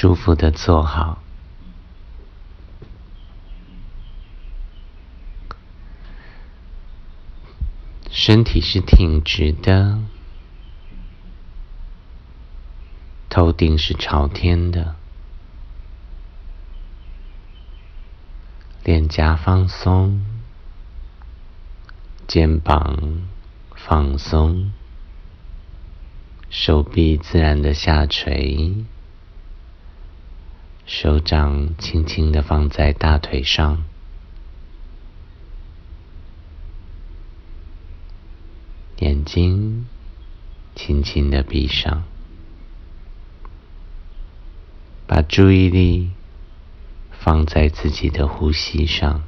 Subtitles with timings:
[0.00, 1.20] 舒服的坐好，
[8.08, 9.98] 身体是挺直的，
[13.28, 14.94] 头顶是朝天的，
[18.84, 20.24] 脸颊放松，
[22.28, 23.26] 肩膀
[23.74, 24.70] 放松，
[26.48, 28.84] 手臂自然的下垂。
[30.90, 33.84] 手掌轻轻的放在大腿上，
[38.96, 39.86] 眼睛
[40.74, 42.04] 轻轻的闭上，
[45.06, 46.10] 把注意力
[47.12, 49.22] 放在自己的呼吸上，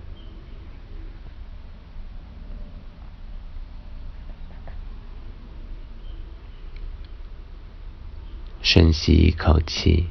[8.63, 10.09] 深吸一口气。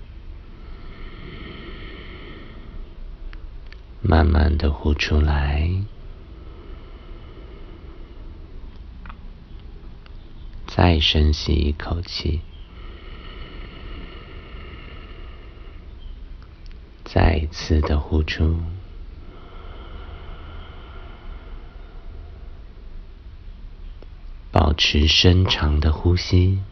[4.09, 5.69] 慢慢的呼出来，
[10.65, 12.41] 再深吸一口气，
[17.03, 18.59] 再一次的呼出，
[24.52, 26.63] 保持深长的呼吸。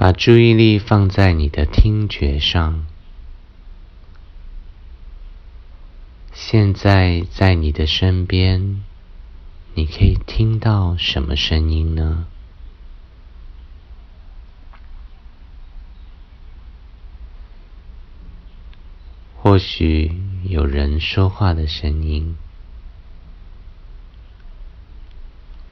[0.00, 2.86] 把注意力放在你的听觉上。
[6.32, 8.82] 现在在你的身边，
[9.74, 12.24] 你可以听到什么声音呢？
[19.36, 22.38] 或许有人说话的声音，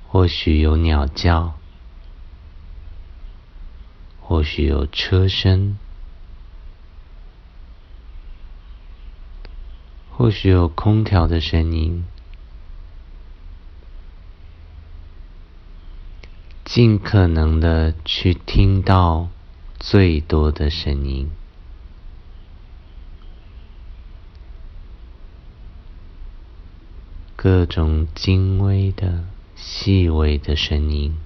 [0.07, 1.59] 或许有鸟叫。
[4.29, 5.79] 或许有车声，
[10.11, 12.05] 或许有空调的声音，
[16.63, 19.31] 尽可能的去听到
[19.79, 21.31] 最多的声音，
[27.35, 29.25] 各种精微的、
[29.57, 31.17] 细微的声音。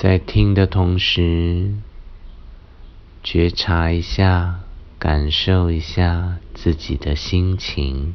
[0.00, 1.74] 在听的同时，
[3.22, 4.60] 觉察一下，
[4.98, 8.14] 感受一下自己的心情。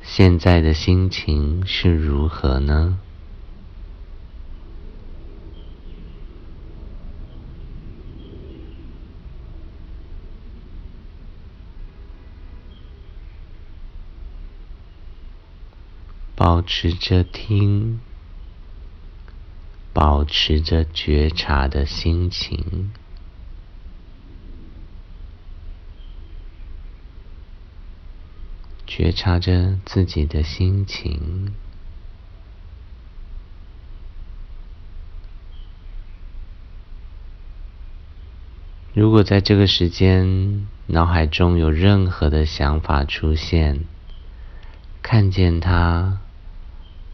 [0.00, 2.98] 现在的心情是如何呢？
[16.34, 18.00] 保持着听，
[19.92, 22.90] 保持着觉察的心情，
[28.86, 31.52] 觉察着自己的心情。
[38.94, 43.84] 如果在这个时间脑海中有任何的想法出现，
[45.02, 46.18] 看见它。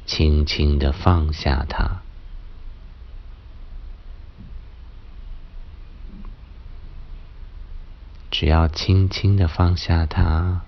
[0.07, 2.01] 轻轻的放下它，
[8.31, 10.63] 只要轻轻的放下它，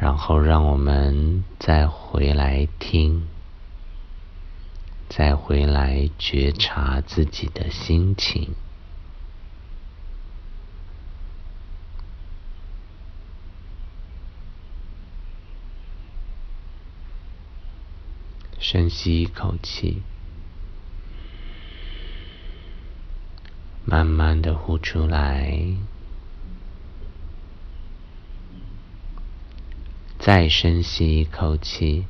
[0.00, 3.28] 然后让我们再回来听，
[5.10, 8.54] 再回来觉察自己的心情。
[18.64, 20.02] 深吸一口气，
[23.84, 25.66] 慢慢的呼出来，
[30.16, 32.06] 再深吸一口气，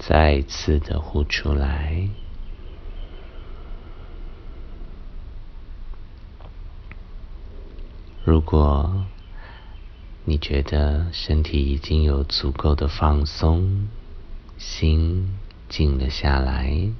[0.00, 2.08] 再次的呼出来。
[8.24, 9.06] 如果
[10.28, 13.88] 你觉得身体已经有足够的放松，
[14.58, 15.38] 心
[15.70, 16.90] 静了下来，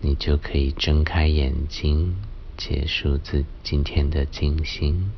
[0.00, 2.14] 你就可以睁开眼睛，
[2.56, 5.10] 结束自今天的静心。